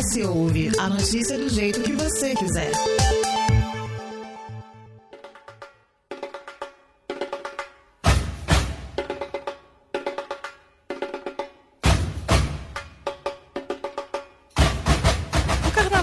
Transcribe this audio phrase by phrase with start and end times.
[0.00, 2.72] S Ouve, a notícia do jeito que você quiser.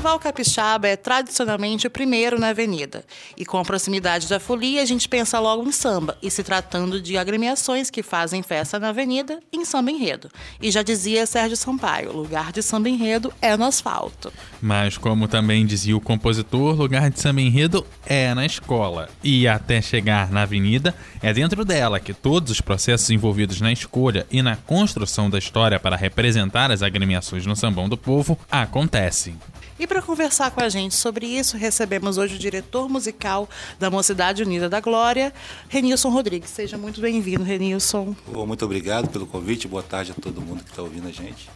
[0.08, 3.04] Carnaval capixaba é tradicionalmente o primeiro na avenida.
[3.36, 7.02] E com a proximidade da folia, a gente pensa logo em samba, e se tratando
[7.02, 10.30] de agremiações que fazem festa na avenida, em samba enredo.
[10.62, 14.32] E já dizia Sérgio Sampaio, lugar de samba enredo é no asfalto.
[14.62, 19.10] Mas como também dizia o compositor, lugar de samba enredo é na escola.
[19.21, 24.25] E até chegar na avenida, é dentro dela que todos os processos envolvidos na escolha
[24.32, 29.36] e na construção da história para representar as agremiações no sambão do povo acontecem.
[29.80, 34.44] E para conversar com a gente sobre isso, recebemos hoje o diretor musical da Mocidade
[34.44, 35.33] Unida da Glória,
[35.69, 36.50] Renilson Rodrigues.
[36.50, 38.16] Seja muito bem-vindo, Renilson.
[38.33, 39.67] Oh, muito obrigado pelo convite.
[39.67, 41.50] Boa tarde a todo mundo que está ouvindo a gente.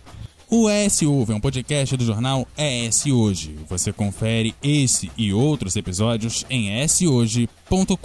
[0.49, 3.55] O ES Ouve é um podcast do jornal ES Hoje.
[3.69, 7.97] Você confere esse e outros episódios em eshoje.com.br.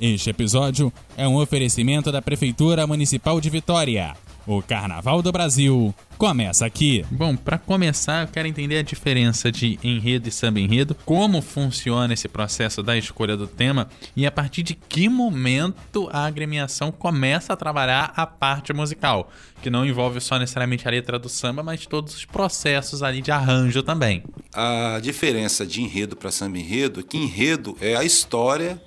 [0.00, 4.16] Este episódio é um oferecimento da Prefeitura Municipal de Vitória.
[4.46, 7.04] O Carnaval do Brasil começa aqui.
[7.10, 12.12] Bom, para começar, eu quero entender a diferença de enredo e samba enredo, como funciona
[12.12, 17.52] esse processo da escolha do tema e a partir de que momento a agremiação começa
[17.52, 19.30] a trabalhar a parte musical,
[19.62, 23.30] que não envolve só necessariamente a letra do samba, mas todos os processos ali de
[23.30, 24.24] arranjo também.
[24.52, 28.82] A diferença de enredo para samba enredo é que enredo é a história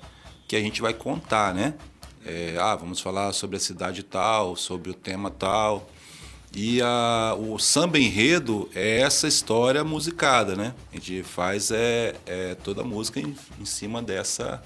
[0.46, 1.74] que a gente vai contar, né?
[2.28, 5.88] É, ah, vamos falar sobre a cidade tal, sobre o tema tal.
[6.52, 10.74] E a, o samba enredo é essa história musicada, né?
[10.90, 14.60] A gente faz é, é toda a música em, em, cima dessa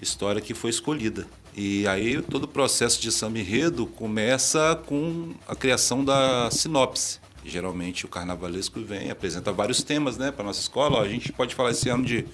[0.00, 1.26] história que foi escolhida.
[1.56, 7.18] E aí todo o processo de samba enredo começa com a criação da sinopse.
[7.44, 10.98] Geralmente o carnavalesco vem, apresenta vários temas né, para nossa escola.
[10.98, 12.24] Ó, a gente pode falar esse ano de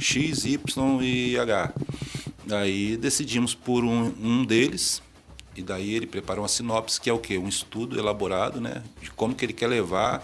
[0.00, 1.72] X, Y e H.
[2.50, 5.02] Aí decidimos por um, um deles,
[5.56, 7.38] e daí ele preparou uma sinopse, que é o quê?
[7.38, 8.82] Um estudo elaborado, né?
[9.00, 10.22] De como que ele quer levar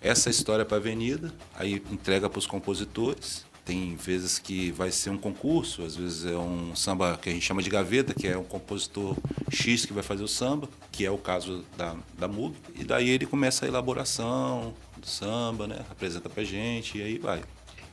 [0.00, 3.44] essa história para a avenida, aí entrega para os compositores.
[3.64, 7.44] Tem vezes que vai ser um concurso, às vezes é um samba que a gente
[7.44, 9.14] chama de gaveta, que é um compositor
[9.50, 12.56] X que vai fazer o samba, que é o caso da, da MUG.
[12.74, 15.84] E daí ele começa a elaboração do samba, né?
[15.90, 17.42] Apresenta para gente e aí vai.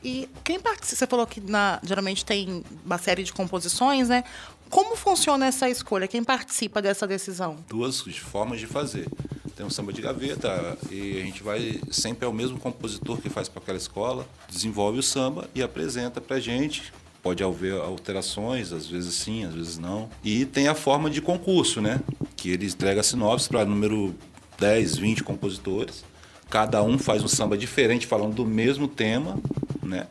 [0.02, 4.22] E quem participa, você falou que na, geralmente tem uma série de composições, né?
[4.70, 6.06] Como funciona essa escolha?
[6.06, 7.56] Quem participa dessa decisão?
[7.68, 9.08] Duas formas de fazer.
[9.56, 13.28] Tem um samba de gaveta e a gente vai sempre é o mesmo compositor que
[13.28, 16.92] faz para aquela escola, desenvolve o samba e apresenta para a gente.
[17.20, 20.08] Pode haver alterações, às vezes sim, às vezes não.
[20.22, 22.00] E tem a forma de concurso, né?
[22.36, 24.14] Que ele entrega sinopse para número
[24.60, 26.04] 10, 20 compositores.
[26.48, 29.40] Cada um faz um samba diferente falando do mesmo tema
[29.88, 30.06] né?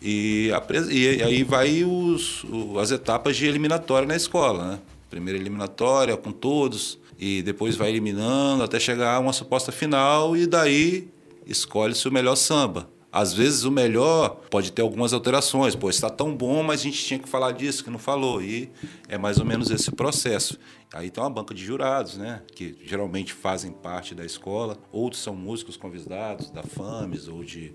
[0.00, 0.50] E,
[0.90, 2.44] e aí vai os,
[2.80, 4.78] as etapas de eliminatória na escola, né?
[5.08, 10.46] Primeira eliminatória com todos e depois vai eliminando até chegar a uma suposta final e
[10.46, 11.08] daí
[11.46, 12.88] escolhe-se o melhor samba.
[13.12, 17.04] Às vezes o melhor pode ter algumas alterações, pô, está tão bom, mas a gente
[17.04, 18.40] tinha que falar disso que não falou.
[18.40, 18.70] E
[19.06, 20.58] é mais ou menos esse processo.
[20.94, 25.36] Aí tem uma banca de jurados, né, que geralmente fazem parte da escola, outros são
[25.36, 27.74] músicos convidados da FAMES ou de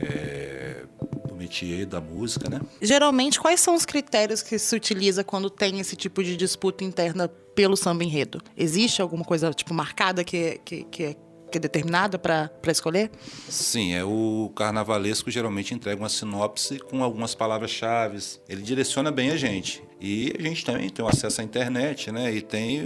[0.00, 0.84] é,
[1.28, 2.60] do métier da música, né?
[2.80, 7.28] Geralmente, quais são os critérios que se utiliza quando tem esse tipo de disputa interna
[7.28, 8.40] pelo samba enredo?
[8.56, 11.16] Existe alguma coisa tipo marcada que, que, que é
[11.52, 13.10] que é determinada para escolher?
[13.48, 18.18] Sim, é o carnavalesco geralmente entrega uma sinopse com algumas palavras-chave.
[18.48, 19.84] Ele direciona bem a gente.
[20.00, 22.34] E a gente também tem acesso à internet, né?
[22.34, 22.80] E tem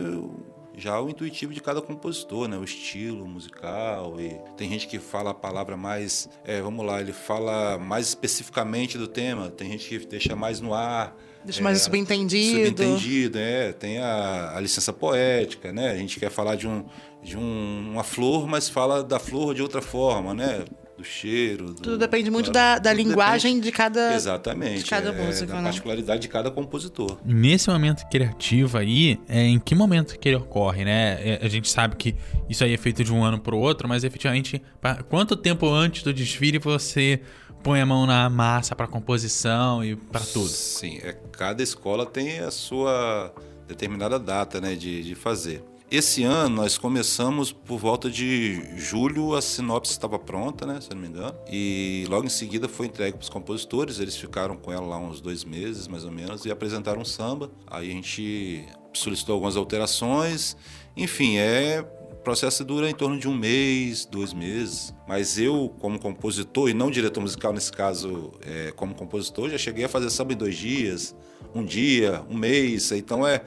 [0.77, 2.59] já o intuitivo de cada compositor, né?
[2.59, 7.13] O estilo musical e tem gente que fala a palavra mais, é, vamos lá, ele
[7.13, 11.17] fala mais especificamente do tema, tem gente que deixa mais no ar.
[11.45, 12.69] Deixa é, mais subentendido.
[12.69, 13.73] Subentendido, é.
[13.73, 15.93] Tem a, a, licença poética, né?
[15.93, 16.85] A gente quer falar de, um,
[17.23, 20.65] de um, uma flor, mas fala da flor de outra forma, né?
[20.97, 21.67] Do cheiro.
[21.67, 24.85] Do, tudo depende muito da, da linguagem depende, de cada Exatamente.
[24.85, 25.63] De cada é, música, da né?
[25.65, 27.19] particularidade de cada compositor.
[27.25, 31.19] Nesse momento criativo aí, é, em que momento que ele ocorre, né?
[31.23, 32.15] É, a gente sabe que
[32.49, 35.69] isso aí é feito de um ano para o outro, mas efetivamente, pra, quanto tempo
[35.69, 37.21] antes do desfile você
[37.63, 40.49] põe a mão na massa para composição e para tudo?
[40.49, 43.35] Sim, é, cada escola tem a sua
[43.67, 45.63] determinada data, né, de, de fazer.
[45.89, 51.01] Esse ano nós começamos por volta de julho, a sinopse estava pronta, né, se não
[51.01, 54.01] me engano, e logo em seguida foi entregue para os compositores.
[54.01, 57.53] Eles ficaram com ela lá uns dois meses, mais ou menos, e apresentaram um samba.
[57.69, 60.57] Aí a gente solicitou algumas alterações.
[60.97, 61.87] Enfim, é
[62.27, 64.93] processo dura em torno de um mês, dois meses.
[65.07, 69.85] Mas eu, como compositor, e não diretor musical nesse caso, é, como compositor, já cheguei
[69.85, 71.15] a fazer samba em dois dias,
[71.55, 72.91] um dia, um mês.
[72.91, 73.45] Então é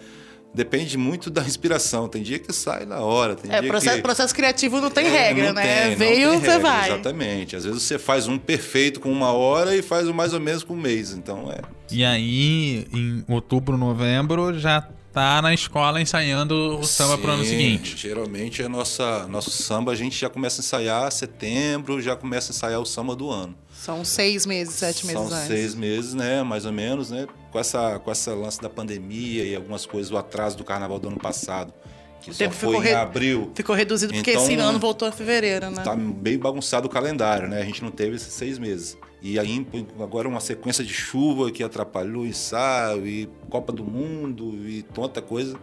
[0.54, 2.08] depende muito da inspiração.
[2.08, 3.36] Tem dia que sai na hora.
[3.36, 4.02] Tem é, dia processo, que...
[4.02, 5.88] processo criativo não tem é, regra, não né?
[5.88, 6.90] Tem, Veio, você regra, vai.
[6.90, 7.56] Exatamente.
[7.56, 10.64] Às vezes você faz um perfeito com uma hora e faz um mais ou menos
[10.64, 11.12] com um mês.
[11.12, 11.62] Então é.
[11.92, 17.46] E aí, em outubro, novembro, já tá na escola ensaiando o samba para o ano
[17.46, 17.98] seguinte.
[17.98, 22.54] Geralmente é nossa nosso samba a gente já começa a ensaiar setembro, já começa a
[22.54, 23.56] ensaiar o samba do ano.
[23.74, 25.48] São seis meses, sete meses São antes.
[25.48, 26.44] seis meses, né?
[26.44, 27.28] Mais ou menos, né?
[27.52, 31.08] Com essa, com essa lance da pandemia e algumas coisas, o atraso do carnaval do
[31.08, 31.74] ano passado,
[32.22, 33.52] que O só tempo foi ficou em abril.
[33.54, 35.84] Ficou reduzido porque Então, esse ano voltou a fevereiro, né?
[35.84, 37.62] Tá bem bagunçado o calendário, né?
[37.62, 38.98] A gente não teve esses seis meses.
[39.22, 39.68] E aí,
[40.00, 45.22] agora uma sequência de chuva que atrapalhou o ensaio, e Copa do Mundo, e tanta
[45.22, 45.58] coisa.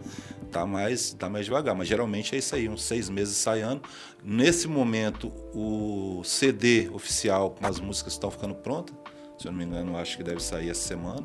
[0.51, 1.75] Tá mais, tá mais devagar.
[1.75, 3.81] Mas geralmente é isso aí, uns seis meses ensaiando.
[4.23, 8.95] Nesse momento, o CD oficial com as músicas estão ficando prontas.
[9.37, 11.23] Se eu não me engano, acho que deve sair essa semana.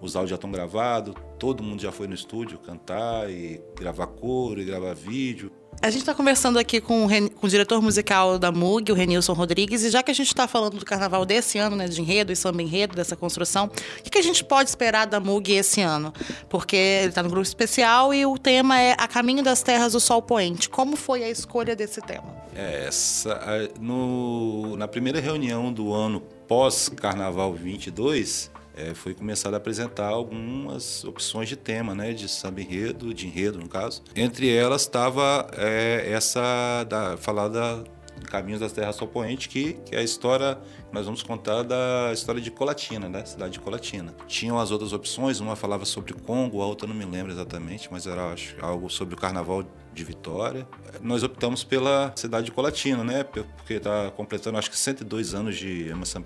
[0.00, 4.60] Os áudios já estão gravados, todo mundo já foi no estúdio cantar e gravar coro
[4.60, 5.50] e gravar vídeo.
[5.82, 8.94] A gente está conversando aqui com o, Ren- com o diretor musical da MUG, o
[8.94, 12.00] Renilson Rodrigues, e já que a gente está falando do carnaval desse ano, né, de
[12.00, 15.52] enredo e samba enredo, dessa construção, o que, que a gente pode esperar da MUG
[15.52, 16.14] esse ano?
[16.48, 20.00] Porque ele está no grupo especial e o tema é A Caminho das Terras do
[20.00, 20.68] Sol Poente.
[20.68, 22.34] Como foi a escolha desse tema?
[22.54, 23.38] É, Essa,
[23.78, 31.48] no, na primeira reunião do ano pós-Carnaval 22, é, foi começado a apresentar algumas opções
[31.48, 34.02] de tema, né, de samba enredo, de enredo no caso.
[34.14, 37.82] Entre elas estava é, essa da falar da
[38.26, 40.58] Caminhos das Terras Sol Poente, que, que é a história
[40.92, 44.14] nós vamos contar da história de Colatina, né, cidade de Colatina.
[44.26, 48.06] Tinham as outras opções, uma falava sobre Congo, a outra não me lembro exatamente, mas
[48.06, 50.66] era acho, algo sobre o Carnaval de Vitória.
[51.00, 55.88] Nós optamos pela cidade de Colatina, né, porque está completando acho que 102 anos de
[55.88, 56.24] emanci-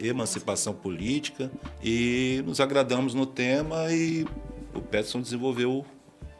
[0.00, 1.50] emancipação política
[1.82, 4.24] e nos agradamos no tema e
[4.74, 5.84] o Peterson desenvolveu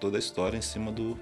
[0.00, 1.18] toda a história em cima do,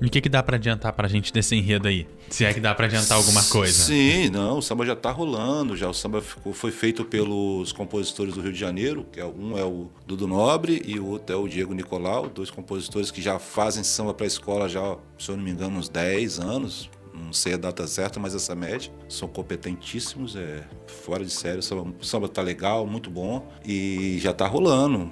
[0.00, 2.06] E o que, que dá pra adiantar pra gente desse enredo aí?
[2.30, 3.84] Se é que dá pra adiantar alguma coisa.
[3.84, 8.34] Sim, não, o samba já está rolando, já o samba ficou, foi feito pelos compositores
[8.34, 11.38] do Rio de Janeiro, que é um é o Dudu Nobre e o outro é
[11.38, 15.42] o Diego Nicolau, dois compositores que já fazem samba para escola já, se eu não
[15.42, 16.90] me engano, uns 10 anos.
[17.12, 18.92] Não sei a data certa, mas essa média.
[19.08, 21.58] São competentíssimos, é fora de sério.
[21.58, 23.50] O samba, o samba tá legal, muito bom.
[23.66, 25.10] E já tá rolando.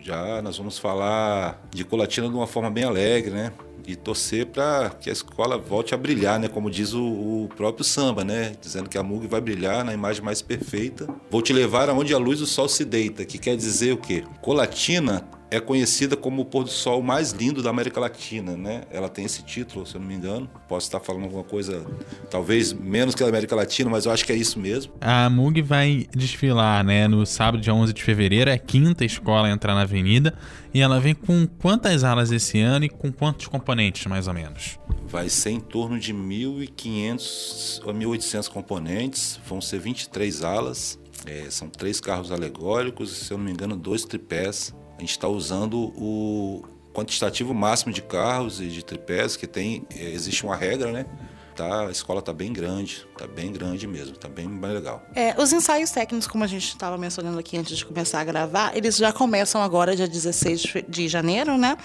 [0.00, 3.52] Já nós vamos falar de Colatina de uma forma bem alegre, né?
[3.88, 6.46] E torcer para que a escola volte a brilhar, né?
[6.46, 8.52] Como diz o, o próprio samba, né?
[8.60, 11.08] Dizendo que a MUG vai brilhar na imagem mais perfeita.
[11.30, 14.24] Vou te levar aonde a luz do sol se deita, que quer dizer o quê?
[14.42, 18.82] Colatina é conhecida como o pôr do sol mais lindo da América Latina, né?
[18.90, 20.48] Ela tem esse título, se eu não me engano.
[20.68, 21.86] Posso estar falando alguma coisa,
[22.30, 24.92] talvez menos que a América Latina, mas eu acho que é isso mesmo.
[25.00, 29.48] A MUG vai desfilar, né, no sábado, dia 11 de fevereiro, é a quinta escola
[29.48, 30.34] a entrar na avenida.
[30.72, 34.78] E ela vem com quantas alas esse ano e com quantos componentes, mais ou menos?
[35.06, 41.68] Vai ser em torno de 1.500 a 1.800 componentes, vão ser 23 alas, é, são
[41.68, 44.74] três carros alegóricos, se eu não me engano, dois tripés.
[44.98, 46.62] A gente está usando o
[46.92, 51.06] quantitativo máximo de carros e de tripés, que tem, é, existe uma regra, né?
[51.54, 55.02] Tá, a escola está bem grande, está bem grande mesmo, está bem, bem legal.
[55.12, 58.76] É, os ensaios técnicos, como a gente estava mencionando aqui antes de começar a gravar,
[58.76, 61.76] eles já começam agora, dia 16 de janeiro, né?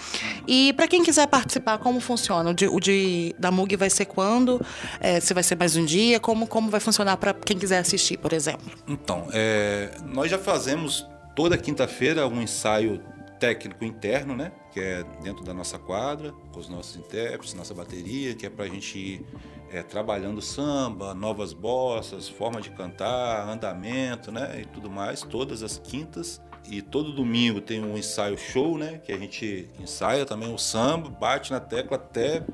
[0.47, 2.51] E para quem quiser participar, como funciona?
[2.51, 4.63] O de, o de- da MUG vai ser quando?
[4.99, 6.19] É, se vai ser mais um dia?
[6.19, 8.71] Como, como vai funcionar para quem quiser assistir, por exemplo?
[8.87, 11.03] Então, é, nós já fazemos
[11.35, 13.01] toda quinta-feira um ensaio
[13.39, 14.51] técnico interno, né?
[14.71, 18.65] Que é dentro da nossa quadra, com os nossos intérpretes, nossa bateria, que é para
[18.65, 19.25] a gente ir
[19.69, 24.61] é, trabalhando samba, novas bossas, forma de cantar, andamento, né?
[24.61, 26.41] E tudo mais, todas as quintas.
[26.69, 29.01] E todo domingo tem um ensaio show, né?
[29.03, 32.45] Que a gente ensaia também o samba, bate na tecla até,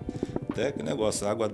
[0.52, 1.52] até que negócio, água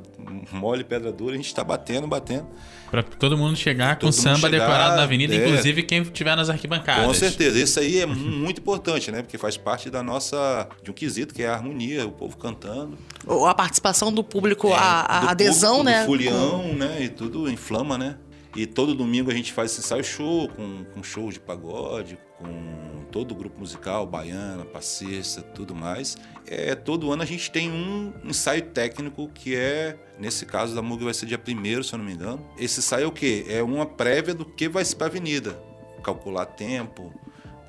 [0.52, 2.48] mole, pedra dura, a gente está batendo, batendo.
[2.90, 5.38] Pra todo mundo chegar com Todo mundo samba chegar, decorado na avenida, é.
[5.38, 7.06] inclusive quem estiver nas arquibancadas.
[7.06, 9.22] Com certeza, isso aí é mu- muito importante, né?
[9.22, 12.98] Porque faz parte da nossa de um quesito que é a harmonia, o povo cantando,
[13.26, 16.00] Ou a participação do público, É, a, a do adesão, público, né?
[16.02, 16.98] Do folião, né?
[17.04, 18.16] E tudo inflama, né?
[18.56, 23.04] E todo domingo a gente faz esse ensaio show, com, com show de pagode, com
[23.12, 26.18] todo o grupo musical, baiana, passista, tudo mais.
[26.48, 31.04] É, todo ano a gente tem um ensaio técnico que é, nesse caso da MUG
[31.04, 32.50] vai ser dia 1 se eu não me engano.
[32.58, 33.46] Esse ensaio é o quê?
[33.50, 35.62] É uma prévia do que vai ser para a avenida.
[36.02, 37.14] Calcular tempo,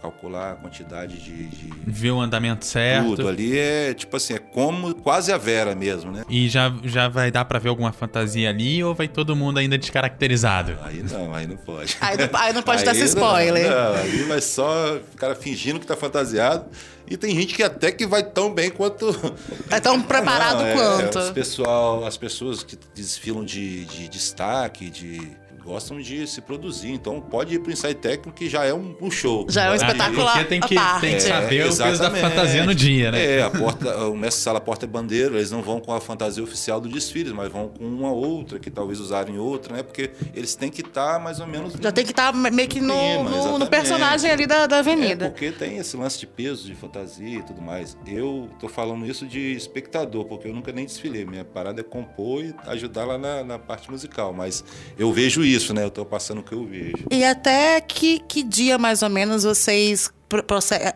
[0.01, 3.17] calcular a quantidade de, de Ver o andamento certo.
[3.17, 6.25] tudo ali é tipo assim, é como quase a Vera mesmo, né?
[6.29, 9.77] E já, já vai dar pra ver alguma fantasia ali ou vai todo mundo ainda
[9.79, 10.77] descaracterizado?
[10.83, 11.97] Aí não, aí não pode.
[12.01, 13.71] Aí não, aí não pode dar Aí esse não, spoiler.
[13.71, 16.67] Não, aí vai só o cara fingindo que tá fantasiado.
[17.09, 19.07] E tem gente que até que vai tão bem quanto.
[19.71, 21.19] É tão preparado Não, é, quanto.
[21.19, 25.37] Os pessoal, as pessoas que desfilam de, de destaque, de.
[25.67, 29.11] Gostam de se produzir, então pode ir pro ensaio técnico que já é um, um
[29.11, 29.45] show.
[29.49, 29.77] Já é um ir.
[29.77, 30.69] espetáculo Porque tem que,
[31.01, 33.25] tem que É, saber o peso da fantasia no dia, né?
[33.39, 36.43] É, a porta, o mestre sala porta é bandeira, eles não vão com a fantasia
[36.43, 39.83] oficial do desfile, mas vão com uma outra, que talvez usarem outra, né?
[39.83, 41.75] Porque eles têm que estar mais ou menos.
[41.81, 44.79] Já tem que estar meio que no, Clima, no- no, personagem ali da, da É,
[44.79, 45.29] avenida.
[45.31, 47.97] porque tem esse lance de peso, de fantasia e tudo mais.
[48.07, 51.25] Eu tô falando isso de espectador, porque eu nunca nem desfilei.
[51.25, 54.33] Minha parada é compor e ajudar lá na, na parte musical.
[54.33, 54.63] Mas
[54.99, 55.85] eu vejo isso, né?
[55.85, 57.07] Eu tô passando o que eu vejo.
[57.11, 60.11] E até que, que dia, mais ou menos, vocês.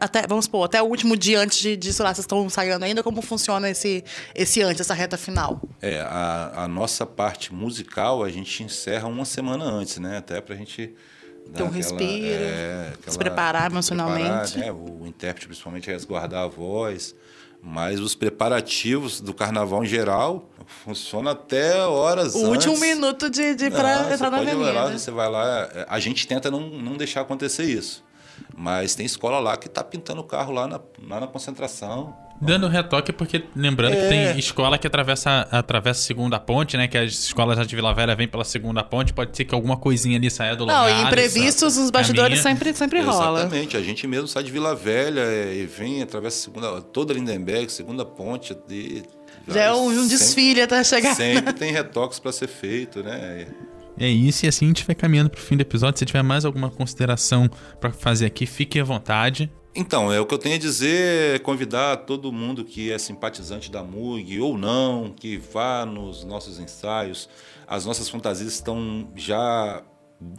[0.00, 2.84] Até, vamos supor, até o último dia antes de, de sei lá, vocês estão ensaiando
[2.84, 4.02] ainda, como funciona esse,
[4.34, 5.62] esse antes, essa reta final?
[5.80, 10.18] É, a, a nossa parte musical a gente encerra uma semana antes, né?
[10.18, 10.92] Até pra gente.
[11.48, 12.02] dar um respiro,
[13.06, 14.52] se preparar emocionalmente.
[14.52, 14.72] preparar, né?
[14.72, 17.14] O intérprete, principalmente, resguardar a voz.
[17.62, 20.50] Mas os preparativos do carnaval em geral
[20.84, 22.66] funcionam até horas O antes.
[22.66, 24.72] último minuto de, de Não, pra você entrar na pode avenida.
[24.72, 28.02] Lá, você vai lá, é, a gente tenta não, não deixar acontecer isso.
[28.56, 32.14] Mas tem escola lá que tá pintando o carro lá na, lá na concentração.
[32.42, 34.08] Dando retoque, porque lembrando que É.
[34.08, 36.88] tem escola que atravessa, atravessa a segunda ponte, né?
[36.88, 39.12] Que as escolas já de Vila Velha vêm pela segunda ponte.
[39.12, 40.88] Pode ser que alguma coisinha ali saia do lugar.
[40.88, 43.40] Não, e imprevistos nos bastidores sempre, sempre rola.
[43.40, 47.12] Exatamente, a gente mesmo sai de Vila Velha é, e vem, atravessa a segunda, toda
[47.12, 48.56] Lindenberg, segunda ponte.
[48.70, 49.02] E,
[49.48, 51.14] Já é um, um sempre- desfile até chegar.
[51.14, 53.46] Sempre tem retoques para ser feito, né?
[53.98, 55.98] É isso, e assim a gente vai caminhando pro fim do episódio.
[55.98, 59.50] Se tiver mais alguma consideração pra fazer aqui, fique à vontade.
[59.74, 63.70] Então, é o que eu tenho a dizer é convidar todo mundo que é simpatizante
[63.70, 67.28] da MUG ou não, que vá nos nossos ensaios.
[67.68, 69.82] As nossas fantasias estão já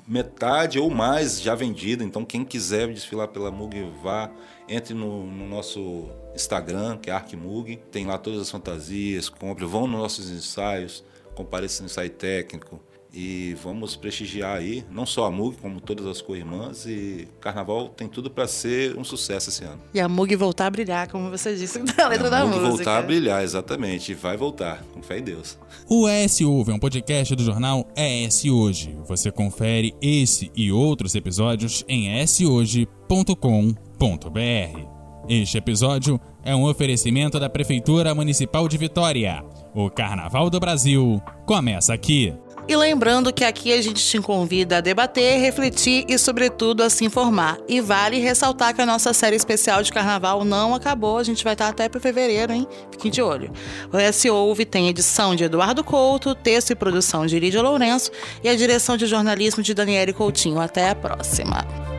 [0.08, 4.30] metade ou mais já vendidas, então quem quiser desfilar pela MUG, vá,
[4.70, 9.88] entre no, no nosso Instagram, que é ArcMUG, tem lá todas as fantasias, compre, vão
[9.88, 12.80] nos nossos ensaios, compareça no ensaio técnico
[13.14, 18.08] e vamos prestigiar aí, não só a MUG, como todas as co-irmãs e Carnaval tem
[18.08, 19.82] tudo para ser um sucesso esse ano.
[19.94, 22.76] E a Mug voltar a brilhar, como você disse na letra da a MUG música.
[22.76, 25.58] voltar a brilhar, exatamente, e vai voltar, com fé em Deus.
[25.90, 28.98] O ES Ouve é um podcast do jornal ES Hoje.
[29.08, 35.02] Você confere esse e outros episódios em eshoje.com.br.
[35.30, 39.44] Este episódio é um oferecimento da Prefeitura Municipal de Vitória.
[39.74, 42.34] O Carnaval do Brasil começa aqui.
[42.68, 47.04] E lembrando que aqui a gente te convida a debater, refletir e, sobretudo, a se
[47.04, 47.58] informar.
[47.68, 51.54] E vale ressaltar que a nossa série especial de carnaval não acabou, a gente vai
[51.54, 52.68] estar até para fevereiro, hein?
[52.92, 53.52] Fiquem de olho.
[53.92, 58.12] O S Ouve tem edição de Eduardo Couto, texto e produção de Lídia Lourenço
[58.44, 60.60] e a direção de jornalismo de Daniele Coutinho.
[60.62, 61.91] Até a próxima.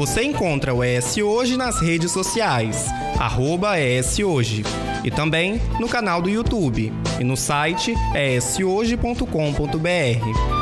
[0.00, 2.86] Você encontra o ES Hoje nas redes sociais,
[3.18, 4.64] arroba ES Hoje,
[5.04, 6.90] e também no canal do YouTube
[7.20, 10.59] e no site eshoje.com.br.